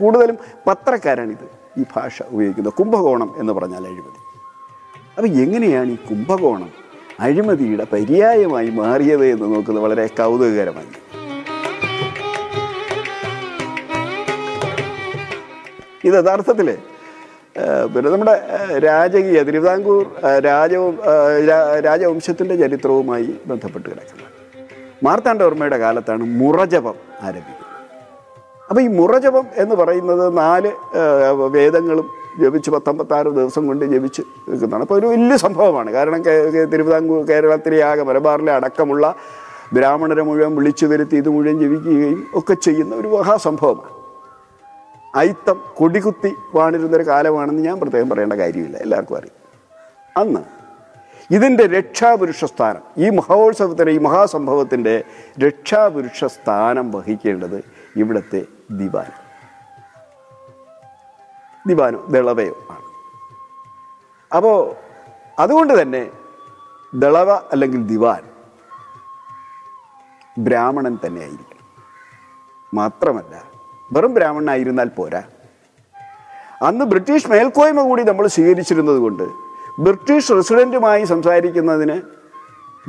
കൂടുതലും 0.00 0.38
പത്രക്കാരാണിത് 0.66 1.46
ഈ 1.78 1.84
ഭാഷ 1.94 2.22
ഉപയോഗിക്കുന്നത് 2.30 2.72
കുംഭകോണം 2.72 3.34
എന്ന് 3.38 3.52
പറഞ്ഞാൽ 3.52 3.86
അഴിമതി. 3.86 4.20
അപ്പോൾ 5.16 5.28
എങ്ങനെയാണ് 5.44 5.90
ഈ 5.90 5.96
കുംഭകോണം 6.10 6.70
അഴിമതിയുടെ 7.20 7.86
പര്യായമായി 7.92 8.70
മാറിയത് 8.70 9.26
എന്ന് 9.26 9.54
നോക്കുന്നത് 9.54 9.84
വളരെ 9.84 10.06
കൗതുകകരമായി 10.06 10.90
ഇത് 16.08 16.14
യഥാർത്ഥത്തിൽ 16.20 16.68
പിന്നെ 17.94 18.08
നമ്മുടെ 18.10 18.34
രാജകീയ 18.84 19.40
തിരുവിതാംകൂർ 19.48 20.04
രാജവും 20.48 20.94
രാജവംശത്തിന്റെ 21.86 22.54
ചരിത്രവുമായി 22.62 23.30
ബന്ധപ്പെട്ട് 23.50 23.86
കിടക്കുന്നത്. 23.88 24.30
മാർത്താണ്ഡവർമ്മയുടെ 25.06 25.78
കാലത്താണ് 25.84 26.24
മുറജപം 26.40 26.96
ആരംഭിക്കുന്നത്. 27.26 27.68
അപ്പോൾ 28.68 28.82
ഈ 28.86 28.88
മുറജപം 28.98 29.46
എന്ന് 29.62 29.74
പറയുന്നത് 29.80 30.24
നാല് 30.38 30.70
വേദങ്ങളും 31.56 32.06
ജപിച്ച് 32.42 32.70
പത്തൊമ്പത്താറ് 32.74 33.30
ദിവസം 33.38 33.62
കൊണ്ട് 33.68 33.84
ജപിച്ച് 33.94 34.22
നിൽക്കുന്നതാണ്. 34.48 34.82
അപ്പോൾ 34.86 34.98
ഒരു 35.00 35.06
വലിയ 35.12 35.36
സംഭവമാണ്. 35.46 35.90
കാരണം 35.96 36.20
തിരുവിതാംകൂർ 36.72 37.20
കേരളത്തിലെ 37.30 37.80
ആകെ 37.88 38.04
മലബാറിലെ 38.10 38.52
അടക്കമുള്ള 38.58 39.14
ബ്രാഹ്മണരെ 39.76 40.22
മുഴുവൻ 40.28 40.54
വിളിച്ചു 40.58 40.86
വരുത്തി 40.86 41.16
ഇത് 41.22 41.28
മുഴുവൻ 41.34 41.58
ജപിക്കുകയും 41.64 42.20
ഒക്കെ 42.38 42.54
ചെയ്യുന്ന 42.66 42.94
ഒരു 42.94 43.08
മഹാസംഭവമാണ്. 43.16 43.92
അയിത്തം 45.14 45.64
കൊടികുത്തി 45.76 46.34
വാണിരുന്നൊരു 46.54 47.06
കാലമാണെന്ന് 47.06 47.62
ഞാൻ 47.62 47.80
പ്രത്യേകം 47.80 48.10
പറയേണ്ട 48.10 48.32
കാര്യമില്ല. 48.32 48.76
എല്ലാവർക്കും 48.76 49.16
അറിയാം. 49.16 49.36
അന്ന് 50.16 50.40
ഇതിന്റെ 51.34 51.66
രക്ഷാപുരുഷ 51.66 52.44
സ്ഥാനം 52.44 52.82
ഈ 52.96 53.10
മഹോത്സവത്തിന്റെ 53.10 53.92
ഈ 53.92 53.98
മഹാസംഭവത്തിന്റെ 53.98 55.04
രക്ഷാപുരുഷ 55.46 56.24
സ്ഥാനം 56.24 56.90
വഹിക്കേണ്ടത് 56.90 57.64
ഇവിടുത്തെ 57.96 58.46
ദിവാനം 58.70 59.22
ദിവാനോ 61.66 62.06
ദളവയോ 62.06 62.66
ആണ്. 62.70 62.82
അപ്പോൾ 64.36 64.74
അതുകൊണ്ട് 65.38 65.82
തന്നെ 65.82 66.10
ദളവ 66.94 67.32
അല്ലെങ്കിൽ 67.32 67.86
ദിവാൻ 67.86 68.22
ബ്രാഹ്മണൻ 70.38 70.98
തന്നെയായിരിക്കും 71.06 71.64
മാത്രമല്ല 72.74 73.51
വെറും 73.92 74.14
ബ്രാഹ്മണനായിരുന്നാൽ 74.14 74.88
പോരാ. 74.88 75.22
അന്ന് 76.62 76.84
ബ്രിട്ടീഷ് 76.84 77.30
മേൽക്കോയ്മ 77.30 77.82
കൂടി 77.82 78.02
നമ്മൾ 78.02 78.26
സ്വീകരിച്ചിരുന്നത് 78.26 78.96
കൊണ്ട് 78.96 79.22
ബ്രിട്ടീഷ് 79.78 80.32
റെസിഡന്റുമായി 80.32 81.04
സംസാരിക്കുന്നതിന് 81.04 82.00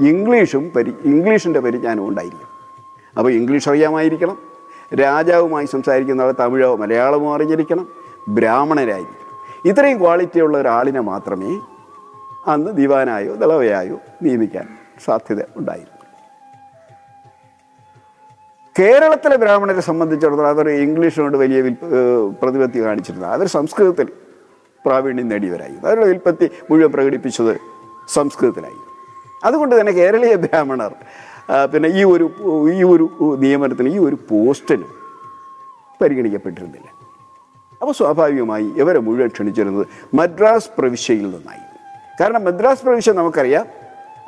ഇംഗ്ലീഷും 0.02 0.72
പരി 0.76 0.94
ഇംഗ്ലീഷിന്റെ 1.06 1.60
പരിജ്ഞാനവും 1.60 2.10
ഉണ്ടായിരിക്കും. 2.10 2.48
അപ്പോൾ 3.18 3.32
ഇംഗ്ലീഷ് 3.32 3.70
അറിയാമായിരിക്കണം. 3.70 4.38
രാജാവുമായി 4.96 5.66
സംസാരിക്കുന്ന 5.66 6.22
ആൾ 6.22 6.34
തമിഴോ 6.40 6.76
മലയാളമോ 6.76 7.36
അറിഞ്ഞിരിക്കണം. 7.36 7.88
ബ്രാഹ്മണരായിരിക്കണം. 8.28 9.24
ഇത്രയും 9.66 10.00
ക്വാളിറ്റിയുള്ള 10.00 10.58
ഒരാളിനെ 10.58 11.00
മാത്രമേ 11.00 11.62
അന്ന് 12.48 12.72
ദിവാനായോ 12.72 13.34
ദളവയായോ 13.34 14.00
നിയമിക്കാൻ 14.22 14.68
സാധ്യത 15.06 15.44
ഉണ്ടായിരുന്നു. 15.56 16.03
കേരളത്തിലെ 18.78 19.36
ബ്രാഹ്മണരെ 19.44 19.82
സംബന്ധിച്ചിടത്തോളം 19.88 20.52
അതൊരു 20.54 20.72
ഇംഗ്ലീഷിനോട് 20.84 21.38
വലിയ 21.42 21.60
പ്രതിപത്തി 22.42 22.80
കാണിച്ചിരുന്നത് 22.86 23.34
അവർ 23.34 23.48
സംസ്കൃതത്തിൽ 23.48 24.08
പ്രാവീണ്യം 24.86 25.28
നേടിയവരായി 25.32 25.76
അവരുടെ 25.84 26.06
വിൽപ്പത്തി 26.12 26.46
മുഴുവൻ 26.70 26.92
പ്രകടിപ്പിച്ചത് 26.96 27.54
സംസ്കൃതത്തിലായി 28.16 28.80
അതുകൊണ്ട് 29.46 29.74
തന്നെ 29.80 29.94
കേരളീയ 30.00 30.36
ബ്രാഹ്മണർ 30.46 30.94
പിന്നെ 31.74 31.90
ഈ 32.00 32.04
ഒരു 32.14 32.26
ഈ 32.74 32.84
ഒരു 32.94 33.06
നിയമനത്തിന് 33.44 33.90
ഈ 33.96 34.00
ഒരു 34.08 34.18
പോസ്റ്റിന് 34.30 34.88
പരിഗണിക്കപ്പെട്ടിരുന്നില്ല. 36.02 36.90
അപ്പോൾ 37.82 37.94
സ്വാഭാവികമായി 38.00 38.68
ഇവരെ 38.82 39.00
മുഴുവൻ 39.06 39.32
ക്ഷണിച്ചിരുന്നത് 39.36 39.86
മദ്രാസ് 40.20 40.70
പ്രവിശ്യയിൽ 40.78 41.28
നിന്നായി 41.36 41.66
കാരണം 42.22 42.44
മദ്രാസ് 42.48 42.86
പ്രവിശ്യ 42.88 43.14
നമുക്കറിയാം 43.22 43.66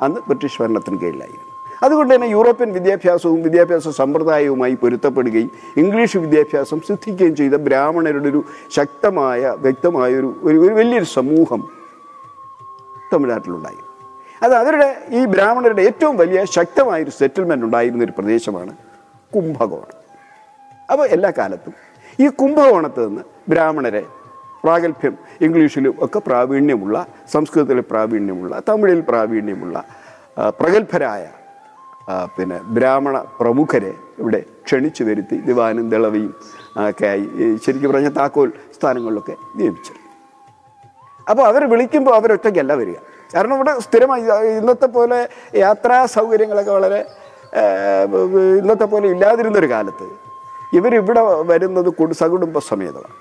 അന്ന് 0.04 0.20
ബ്രിട്ടീഷ് 0.28 0.58
ഭരണത്തിന് 0.62 0.98
കീഴിലായിരുന്നു. 1.02 1.55
അതുകൊണ്ട് 1.82 2.14
തന്നെ 2.14 2.26
യൂറോപ്യൻ 2.26 2.72
വിദ്യാഭ്യാസവും 2.72 3.42
വിദ്യാഭ്യാസ 3.42 3.88
സമ്പ്രദായവുമായി 3.88 4.74
പൊരുത്തപ്പെടുകയും 4.74 5.50
ഇംഗ്ലീഷ് 5.76 6.18
വിദ്യാഭ്യാസം 6.18 6.80
സിദ്ധിക്കുകയും 6.80 7.36
ചെയ്ത 7.36 7.54
ബ്രാഹ്മണരുടെ 7.54 8.28
ഒരു 8.28 8.44
ശക്തമായ 8.70 9.56
വ്യക്തമായൊരു 9.60 10.36
ഒരു 10.42 10.58
ഒരു 10.58 10.74
വലിയൊരു 10.74 11.04
സമൂഹം 11.04 11.68
തമിഴ്നാട്ടിലുണ്ടായി. 13.12 13.80
അത് 14.44 14.54
അവരുടെ 14.54 14.96
ഈ 15.10 15.24
ബ്രാഹ്മണരുടെ 15.24 15.82
ഏറ്റവും 15.82 16.16
വലിയ 16.16 16.44
ശക്തമായൊരു 16.44 17.10
സെറ്റിൽമെന്റ് 17.10 17.64
ഉണ്ടായിരുന്ന 17.64 18.04
ഒരു 18.04 18.12
പ്രദേശമാണ് 18.12 18.76
കുംഭകോണം. 19.34 19.96
അപ്പോൾ 20.92 21.06
എല്ലാ 21.06 21.32
കാലത്തും 21.38 21.74
ഈ 22.20 22.28
കുംഭകോണത്ത് 22.28 23.08
നിന്ന് 23.08 23.22
ബ്രാഹ്മണരെ 23.48 24.06
പ്രാഗൽഭ്യം 24.64 25.14
ഇംഗ്ലീഷിലും 25.40 25.94
ഒക്കെ 26.00 26.18
പ്രാവീണ്യമുള്ള 26.18 27.06
സംസ്കൃതത്തിൽ 27.32 27.80
പ്രാവീണ്യമുള്ള 27.80 28.62
തമിഴിൽ 28.68 29.00
പ്രാവീണ്യമുള്ള 29.00 29.84
പ്രഗത്ഭരായ 30.60 31.26
പിന്നെ 32.36 32.58
ബ്രാഹ്മണ 32.76 33.16
പ്രമുഖരെ 33.40 33.92
ഇവിടെ 34.18 34.40
ക്ഷണിച്ചു 34.66 35.02
വരുത്തി 35.04 35.36
ദിവാനും 35.48 35.90
ദളവിയും 35.90 36.32
ഒക്കെ 36.90 37.06
ആയി 37.06 37.24
ശരിക്കും 37.64 37.90
പറഞ്ഞ 37.92 38.08
താക്കോൽ 38.08 38.50
സ്ഥാനങ്ങളിലൊക്കെ 38.76 39.34
നിയമിച്ചിരുന്നു 39.56 40.04
അപ്പോൾ 41.30 41.44
അവർ 41.50 41.62
വിളിക്കുമ്പോൾ 41.72 42.14
അവരൊറ്റയ്ക്കല്ല 42.14 42.72
വരിക. 42.80 42.98
കാരണം 43.34 43.54
ഇവിടെ 43.54 43.72
സ്ഥിരമായി 43.80 44.24
ഇന്നത്തെ 44.58 44.88
പോലെ 44.96 45.18
യാത്രാ 45.64 45.96
സൗകര്യങ്ങളൊക്കെ 46.16 46.70
വളരെ 46.70 47.00
ഇന്നത്തെ 48.60 48.86
പോലെ 48.92 49.06
ഇല്ലാതിരുന്നൊരു 49.14 49.68
കാലത്ത് 49.74 50.06
ഇവരിവിടെ 50.78 51.22
വരുന്നത് 51.50 51.88
കൊടു 51.98 52.14
സകുടുംബ 52.14 52.58
സമേതമാണ്. 52.70 53.14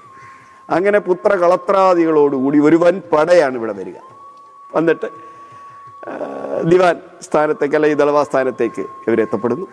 അങ്ങനെ 0.70 1.00
പുത്ര 1.08 1.32
കളത്രാദികളോടുകൂടി 1.44 2.60
ഒരു 2.68 2.78
വൻ 2.84 2.96
പടയാണ് 3.14 3.56
ഇവിടെ 3.60 3.74
വരിക. 3.80 3.98
വന്നിട്ട് 4.76 5.08
ദിവാൻ 6.64 7.02
സ്ഥാനത്തേക്ക് 7.22 7.76
അല്ലെങ്കിൽ 7.76 7.98
ദളവാ 7.98 8.24
സ്ഥാനത്തേക്ക് 8.24 8.84
ഇവരെത്തപ്പെടുന്നു 9.08 9.68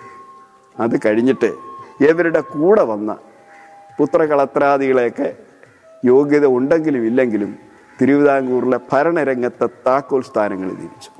അത് 0.80 0.96
കഴിഞ്ഞിട്ട് 1.06 1.50
ഇവരുടെ 2.00 2.40
കൂടെ 2.40 2.82
വന്ന 2.82 3.16
പുത്രകളത്രാദികളെയൊക്കെ 3.98 5.36
യോഗ്യത 6.04 6.46
ഉണ്ടെങ്കിലും 6.46 7.06
ഇല്ലെങ്കിലും 7.06 7.58
തിരുവിതാംകൂറിലെ 8.00 8.80
ഭരണരംഗത്തെ 8.92 9.66
താക്കോൽ 9.86 10.22
സ്ഥാനങ്ങളിൽ 10.22 10.74
നിയമിച്ചു 10.74 11.10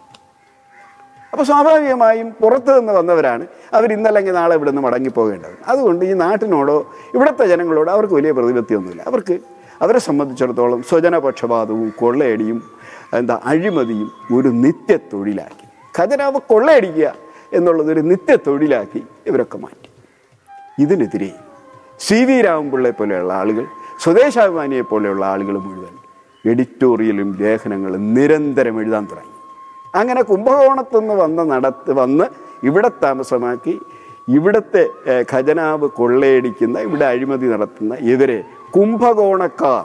അപ്പോൾ 1.32 1.44
സ്വാഭാവികമായും 1.44 2.34
പുറത്തു 2.40 2.70
നിന്ന് 2.78 2.92
വന്നവരാണ് 2.92 3.46
അവർ 3.74 3.92
ഇന്നല്ലെങ്കിൽ 3.92 4.32
നാളെ 4.32 4.54
ഇവിടെ 4.54 4.70
നിന്ന് 4.70 4.82
മടങ്ങിപ്പോകേണ്ടത്. 4.82 5.54
അതുകൊണ്ട് 5.66 6.04
ഈ 6.04 6.12
നാട്ടിനോടോ 6.12 6.90
ഇവിടുത്തെ 7.14 7.46
ജനങ്ങളോടോ 7.46 7.92
അവർക്ക് 7.92 8.14
വലിയ 8.14 8.32
പ്രതിപത്തിയൊന്നുമില്ല. 8.32 9.02
അവർക്ക് 9.02 9.40
അവരെ 9.82 9.98
സംബന്ധിച്ചിടത്തോളം 9.98 10.82
സ്വജനപക്ഷപാതവും 10.82 11.92
കൊള്ളയടിയും 11.98 12.58
എന്താ 13.18 13.36
അഴിമതിയും 13.50 14.10
ഒരു 14.36 14.50
നിത്യ 14.64 14.96
തൊഴിലാക്കി 15.12 15.66
ഖജനാവ് 15.94 16.38
കൊള്ളയടിക്കുക 16.50 17.08
എന്നുള്ളതൊരു 17.56 18.02
നിത്യ 18.10 18.34
തൊഴിലാക്കി 18.46 19.00
ഇവരൊക്കെ 19.28 19.58
മാറ്റി. 19.64 19.88
ഇതിനെതിരെ 20.82 21.30
സി 22.06 22.18
വി 22.28 22.36
രാമപിള്ളയെ 22.46 22.94
പോലെയുള്ള 23.00 23.32
ആളുകൾ 23.40 23.64
സ്വദേശാഭിമാനിയെ 24.04 24.84
പോലെയുള്ള 24.92 25.24
ആളുകൾ 25.32 25.56
മുഴുവൻ 25.64 25.94
എഡിറ്റോറിയലും 26.44 27.28
ലേഖനങ്ങളും 27.40 28.14
നിരന്തരം 28.14 28.76
എഴുതാൻ 28.80 29.04
തുടങ്ങി. 29.10 29.34
അങ്ങനെ 29.94 30.22
കുംഭകോണത്തു 30.30 30.96
നിന്ന് 31.00 31.14
വന്ന് 31.22 31.42
നടത്ത് 31.52 31.92
വന്ന് 32.00 32.26
ഇവിടെ 32.68 32.90
താമസമാക്കി 33.04 33.74
ഇവിടുത്തെ 34.36 34.82
ഖജനാവ് 35.32 35.86
കൊള്ളയടിക്കുന്ന 35.98 36.78
ഇവിടെ 36.78 37.04
അഴിമതി 37.04 37.46
നടത്തുന്ന 37.52 37.94
ഇവരെ 38.12 38.38
കുംഭകോണക്കാർ 38.76 39.84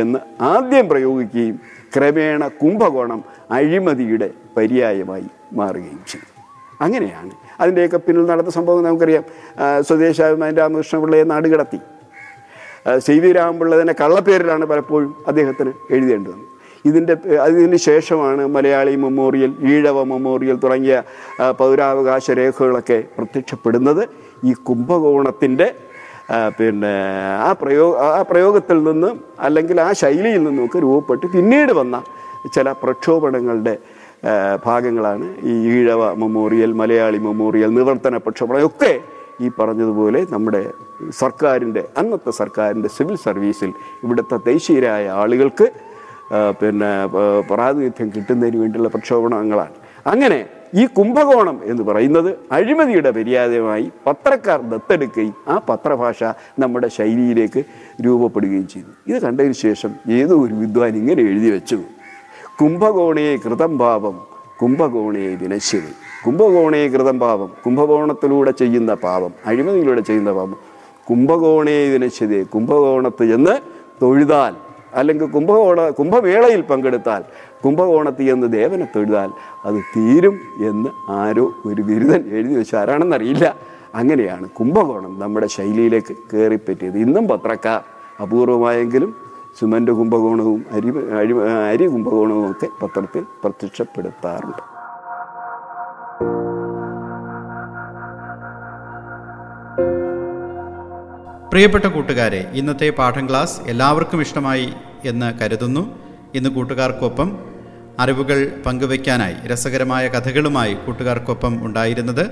എന്ന് 0.00 0.18
ആദ്യം 0.52 0.86
പ്രയോഗിക്കുകയും 0.88 1.56
ക്രമേണ 1.96 2.48
കുംഭകോണം 2.62 3.20
അഴിമതിയുടെ 3.50 4.28
പര്യായമായി 4.56 5.28
മാറുകയും 5.58 6.00
ചെയ്തു. 6.12 6.30
അങ്ങനെയാണ് 6.84 7.32
അതിന്റെയൊക്കെ 7.60 7.98
പിന്നിൽ 8.06 8.24
നടന്ന 8.30 8.50
സംഭവം 8.50 8.82
നമുക്കറിയാം. 8.84 9.24
സ്വദേശാഭിമാൻ 9.88 10.56
രാമകൃഷ്ണപിള്ളയെ 10.56 11.24
നാട് 11.32 11.48
കടത്തി 11.52 11.80
സി 13.06 13.14
വി 13.22 13.28
രാമപിള്ള 13.32 13.74
തന്നെ 13.80 13.94
കള്ളപ്പേരിലാണ് 14.00 14.64
പലപ്പോഴും 14.64 15.10
അദ്ദേഹത്തിന് 15.30 15.72
എഴുതേണ്ടി 15.94 16.28
വന്നത്. 16.30 16.48
ഇതിന്റെ 16.88 17.14
അതിന് 17.44 17.76
ശേഷമാണ് 17.76 18.42
മലയാളി 18.54 18.94
മെമ്മോറിയൽ 19.04 19.52
ഈഴവ 19.70 19.98
മെമ്മോറിയൽ 20.10 20.56
തുടങ്ങിയ 20.64 20.96
പൗരാവകാശ 21.60 22.30
രേഖകളൊക്കെ 22.40 22.98
പ്രത്യക്ഷപ്പെടുന്നത് 23.18 24.02
ഈ 24.44 24.52
കുംഭകോണത്തിന്റെ 24.68 25.68
പിന്നെ 26.28 26.94
ആ 27.38 27.52
പ്രയോഗ 27.52 27.96
ആ 28.18 28.22
പ്രയോഗത്തിൽ 28.22 28.78
നിന്ന് 28.82 29.10
അല്ലെങ്കിൽ 29.40 29.80
ആ 29.80 29.92
ശൈലിയിൽ 29.92 30.42
നിന്നുമൊക്കെ 30.42 30.78
രൂപപ്പെട്ട് 30.78 31.26
പിന്നീട് 31.26 31.72
വന്ന 31.72 32.02
ചില 32.52 32.72
പ്രക്ഷോഭണങ്ങളുടെ 32.72 33.78
ഭാഗങ്ങളാണ് 34.64 35.26
ഈ 35.42 35.54
ഈഴവ 35.70 36.12
മെമ്മോറിയൽ 36.14 36.72
മലയാളി 36.72 37.18
മെമ്മോറിയൽ 37.18 37.70
നിവർത്തന 37.70 38.16
പ്രക്ഷോഭണം 38.16 38.66
ഒക്കെ 38.66 39.00
ഈ 39.40 39.48
പറഞ്ഞതുപോലെ 39.58 40.26
നമ്മുടെ 40.30 40.62
സർക്കാരിന്റെ 41.10 41.82
അന്നത്തെ 41.96 42.30
സർക്കാരിന്റെ 42.30 42.88
സിവിൽ 42.88 43.16
സർവീസിൽ 43.16 43.70
ഇവിടുത്തെ 44.04 44.36
ദേശീയരായ 44.44 45.08
ആളുകൾക്ക് 45.08 45.66
പിന്നെ 46.60 46.90
പ്രാതിനിധ്യം 47.50 48.08
കിട്ടുന്നതിന് 48.14 48.60
വേണ്ടിയുള്ള 48.60 48.88
പ്രക്ഷോഭണങ്ങളാണ്. 48.88 49.74
അങ്ങനെ 50.06 50.46
ഈ 50.80 50.84
കുംഭകോണം 50.98 51.56
എന്ന് 51.70 51.82
പറയുന്നത് 51.88 52.30
അഴിമതിയുടെ 52.56 53.10
പര്യാദമായി 53.16 53.86
പത്രക്കാർ 54.06 54.60
ദത്തെടുക്കുകയും 54.72 55.34
ആ 55.52 55.56
പത്രഭാഷ 55.68 56.20
നമ്മുടെ 56.62 56.88
ശൈലിയിലേക്ക് 56.96 57.60
രൂപപ്പെടുകയും 58.04 58.66
ചെയ്തു. 58.72 58.90
ഇത് 59.10 59.18
കണ്ടതിന് 59.24 59.56
ശേഷം 59.66 59.92
ഏതോ 60.18 60.36
ഒരു 60.44 60.54
വിദ്വാൻ 60.62 60.94
ഇങ്ങനെ 61.02 61.22
എഴുതി 61.30 61.50
വെച്ചു. 61.54 61.78
കുംഭകോണയെ 62.60 63.34
കൃതം 63.44 63.72
പാപം 63.84 64.16
കുംഭകോണയെ 64.62 65.32
വിനശ്യത. 65.42 65.86
കുംഭകോണയെ 66.24 66.86
കൃതം 66.94 67.16
പാപം 67.24 67.48
കുംഭകോണത്തിലൂടെ 67.64 68.52
ചെയ്യുന്ന 68.62 68.92
പാപം 69.06 69.32
അഴിമതിയിലൂടെ 69.50 70.02
ചെയ്യുന്ന 70.10 70.30
പാപം 70.38 70.58
കുംഭകോണയെ 71.10 71.82
വിനശ്യത 71.94 72.34
കുംഭകോണത്ത് 72.54 73.24
ചെന്ന് 73.30 73.54
തൊഴുതാൽ 74.02 74.54
അല്ലെങ്കിൽ 74.94 75.26
കുംഭകോണ 75.26 75.90
കുംഭമേളയിൽ 75.90 76.62
പങ്കെടുത്താൽ 76.62 77.22
കുംഭകോണത്തിൽ 77.64 78.30
എന്ന് 78.30 78.52
ദേവനെ 78.52 78.86
തൊഴുതാൽ 78.96 79.30
അത് 79.64 79.78
തീരും 79.96 80.34
എന്ന് 80.68 80.90
ആരോ 81.10 81.46
ഒരു 81.66 81.82
ബിരുദൻ 81.82 82.22
എഴുതി 82.36 82.54
വെച്ച്. 82.54 82.76
ആരാണെന്നറിയില്ല. 82.76 83.56
അങ്ങനെയാണ് 83.94 84.48
കുംഭകോണം 84.48 85.12
നമ്മുടെ 85.18 85.46
ശൈലിയിലേക്ക് 85.46 86.14
കയറിപ്പറ്റിയത്. 86.32 86.96
ഇന്നും 86.98 87.28
പത്രക്കാർ 87.28 87.80
അപൂർവമായെങ്കിലും 88.22 89.10
സുമന്റെ 89.60 89.92
കുംഭകോണവും 89.92 90.64
അരി 90.72 90.90
അരി 91.20 91.34
അരി 91.70 91.86
കുംഭകോണവും 91.86 92.50
ഒക്കെ 92.50 92.68
പത്രത്തിൽ 92.82 93.22
പ്രത്യക്ഷപ്പെടുത്താറുണ്ട്. 93.42 94.73
പ്രിയപ്പെട്ട 101.54 101.84
കൂട്ടുകാരെ 101.84 102.50
ഇന്നത്തെ 102.54 102.90
പാഠം 102.90 103.28
ക്ലാസ് 103.28 103.60
എല്ലാവർക്കും 103.66 104.20
ഇഷ്ടമായി 104.20 104.68
എന്ന് 105.04 105.38
കരുതുന്നു. 105.38 105.98
ഇന്ന് 106.34 106.50
കൂട്ടുകാർക്കൊപ്പം 106.50 107.38
അറിവുകൾ 107.98 108.52
പങ്കുവയ്ക്കാനായി 108.66 109.34
രസകരമായ 109.46 110.08
കഥകളുമായി 110.08 110.74
കൂട്ടുകാർക്കൊപ്പം 110.74 111.66
ഉണ്ടായിരുന്നത് 111.66 112.30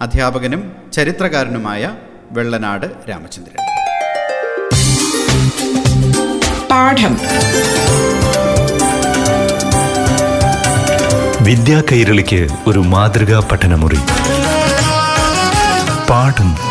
അധ്യാപകനും 0.00 0.72
ചരിത്രകാരനുമായ 0.92 1.94
വെള്ളനാട് 2.30 2.86
രാമചന്ദ്രൻ. 3.10 3.60
പാഠം. 6.70 7.18
വിദ്യാ 11.44 11.82
കൈരളിക്ക് 11.92 12.48
ഒരു 12.66 12.78
മാതൃകാ 12.78 13.48
പഠനമുറി. 13.52 13.98
പാഠം 16.10 16.67